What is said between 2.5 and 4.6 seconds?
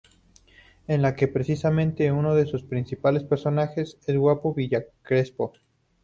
principales personajes es el Guapo